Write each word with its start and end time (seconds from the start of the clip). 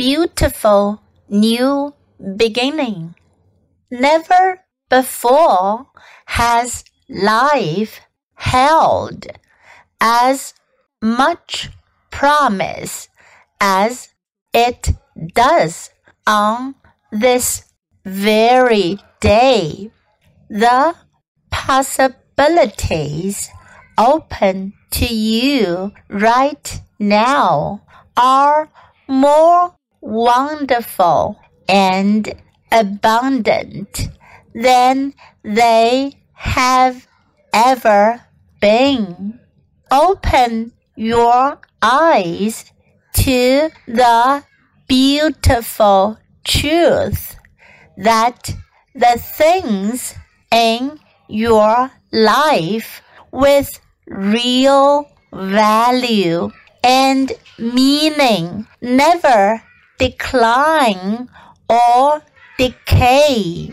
beautiful 0.00 1.02
new 1.28 1.92
beginning. 2.36 3.14
Never 3.90 4.60
before 4.88 5.88
has 6.24 6.84
life 7.10 8.00
held 8.34 9.26
as 10.00 10.54
much 11.02 11.68
promise 12.10 13.08
as 13.60 14.08
it 14.54 14.88
does 15.34 15.90
on 16.26 16.76
this 17.12 17.64
very 18.06 18.96
day. 19.20 19.90
The 20.48 20.94
possibilities 21.50 23.50
open 23.98 24.72
to 24.92 25.14
you 25.14 25.92
right 26.08 26.80
now 26.98 27.82
are 28.16 28.70
more 29.06 29.74
wonderful 30.10 31.38
and 31.68 32.34
abundant 32.72 34.08
than 34.52 35.14
they 35.44 36.12
have 36.32 37.06
ever 37.52 38.20
been. 38.60 39.38
Open 39.92 40.72
your 40.96 41.60
eyes 41.80 42.72
to 43.14 43.70
the 43.86 44.44
beautiful 44.88 46.18
truth 46.44 47.36
that 47.96 48.52
the 48.94 49.16
things 49.36 50.14
in 50.50 50.98
your 51.28 51.90
life 52.10 53.00
with 53.30 53.80
real 54.08 55.08
value 55.32 56.50
and 56.82 57.32
meaning 57.58 58.66
never 58.80 59.62
decline 60.00 61.28
or 61.68 62.22
decay. 62.58 63.70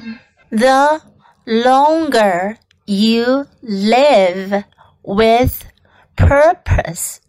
The 0.51 1.01
longer 1.45 2.57
you 2.85 3.47
live 3.63 4.65
with 5.03 5.65
purpose 6.17 7.21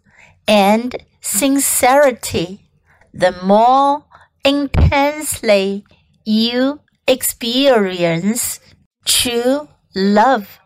and 0.47 0.95
sincerity, 1.21 2.69
the 3.13 3.33
more 3.43 4.03
intensely 4.43 5.85
you 6.25 6.81
experience 7.07 8.59
true 9.05 9.69
love 9.95 10.59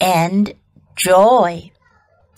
and 0.00 0.54
joy. 0.96 1.70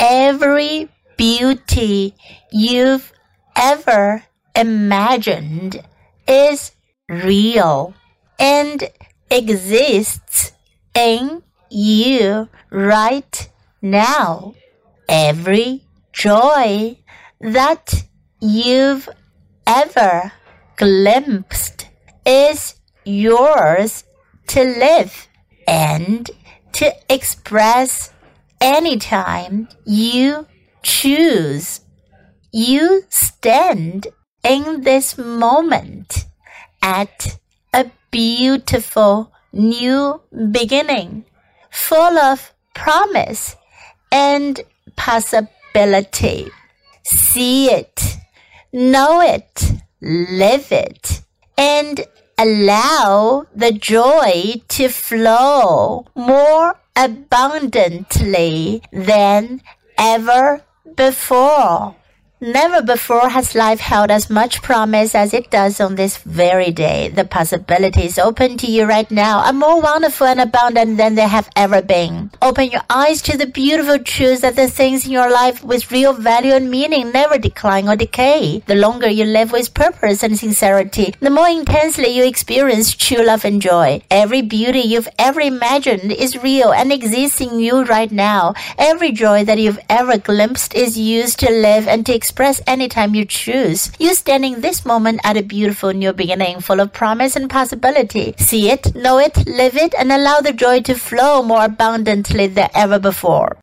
Every 0.00 0.88
beauty 1.16 2.14
you've 2.50 3.12
ever 3.54 4.24
imagined 4.54 5.82
is 6.26 6.72
real 7.08 7.94
and 8.38 8.90
exists 9.30 10.52
in 10.94 11.42
you 11.70 12.48
right 12.70 13.50
now. 13.80 14.54
Every 15.08 15.84
joy 16.12 16.98
that 17.40 18.04
you've 18.40 19.08
ever 19.66 20.32
glimpsed 20.76 21.88
is 22.24 22.76
yours 23.04 24.04
to 24.48 24.62
live 24.62 25.28
and 25.66 26.30
to 26.72 26.92
express 27.08 28.12
anytime 28.60 29.68
you 29.84 30.46
choose. 30.82 31.80
You 32.52 33.02
stand 33.08 34.08
in 34.42 34.82
this 34.82 35.16
moment 35.16 36.26
at 36.82 37.38
a 37.72 37.90
beautiful 38.10 39.32
new 39.52 40.20
beginning, 40.50 41.24
full 41.70 42.18
of 42.18 42.52
promise 42.74 43.56
and 44.10 44.60
possibility. 44.96 46.48
See 47.04 47.70
it, 47.70 48.16
know 48.72 49.20
it, 49.20 49.72
live 50.00 50.72
it, 50.72 51.22
and 51.56 52.04
allow 52.38 53.46
the 53.54 53.72
joy 53.72 54.54
to 54.68 54.88
flow 54.88 56.06
more 56.14 56.76
abundantly 56.96 58.82
than 58.92 59.62
ever 59.98 60.62
before. 60.96 61.96
Never 62.42 62.82
before 62.82 63.28
has 63.28 63.54
life 63.54 63.78
held 63.78 64.10
as 64.10 64.28
much 64.28 64.62
promise 64.62 65.14
as 65.14 65.32
it 65.32 65.48
does 65.48 65.80
on 65.80 65.94
this 65.94 66.16
very 66.16 66.72
day. 66.72 67.08
The 67.08 67.24
possibilities 67.24 68.18
open 68.18 68.56
to 68.56 68.66
you 68.66 68.84
right 68.84 69.08
now 69.12 69.46
are 69.46 69.52
more 69.52 69.80
wonderful 69.80 70.26
and 70.26 70.40
abundant 70.40 70.96
than 70.96 71.14
they 71.14 71.28
have 71.28 71.48
ever 71.54 71.80
been. 71.80 72.32
Open 72.42 72.68
your 72.68 72.82
eyes 72.90 73.22
to 73.22 73.38
the 73.38 73.46
beautiful 73.46 74.00
truth 74.00 74.40
that 74.40 74.56
the 74.56 74.66
things 74.66 75.06
in 75.06 75.12
your 75.12 75.30
life 75.30 75.62
with 75.62 75.92
real 75.92 76.14
value 76.14 76.52
and 76.52 76.68
meaning 76.68 77.12
never 77.12 77.38
decline 77.38 77.88
or 77.88 77.94
decay. 77.94 78.64
The 78.66 78.74
longer 78.74 79.08
you 79.08 79.22
live 79.22 79.52
with 79.52 79.72
purpose 79.72 80.24
and 80.24 80.36
sincerity, 80.36 81.14
the 81.20 81.30
more 81.30 81.48
intensely 81.48 82.08
you 82.08 82.24
experience 82.24 82.92
true 82.96 83.24
love 83.24 83.44
and 83.44 83.62
joy. 83.62 84.02
Every 84.10 84.42
beauty 84.42 84.80
you've 84.80 85.14
ever 85.16 85.40
imagined 85.40 86.10
is 86.10 86.42
real 86.42 86.72
and 86.72 86.90
exists 86.90 87.40
in 87.40 87.60
you 87.60 87.84
right 87.84 88.10
now. 88.10 88.54
Every 88.78 89.12
joy 89.12 89.44
that 89.44 89.60
you've 89.60 89.78
ever 89.88 90.18
glimpsed 90.18 90.74
is 90.74 90.98
used 90.98 91.38
to 91.38 91.48
live 91.48 91.86
and 91.86 92.04
to 92.06 92.12
experience 92.12 92.31
express 92.32 92.62
anytime 92.66 93.14
you 93.14 93.26
choose. 93.26 93.92
You're 93.98 94.14
standing 94.14 94.62
this 94.62 94.86
moment 94.86 95.20
at 95.22 95.36
a 95.36 95.42
beautiful 95.42 95.92
new 95.92 96.14
beginning 96.14 96.60
full 96.60 96.80
of 96.80 96.90
promise 96.90 97.36
and 97.36 97.50
possibility. 97.50 98.34
See 98.38 98.70
it, 98.70 98.94
know 98.94 99.18
it, 99.18 99.36
live 99.46 99.76
it, 99.76 99.94
and 99.98 100.10
allow 100.10 100.40
the 100.40 100.54
joy 100.54 100.80
to 100.88 100.94
flow 100.94 101.42
more 101.42 101.62
abundantly 101.62 102.46
than 102.46 102.70
ever 102.74 102.98
before. 102.98 103.58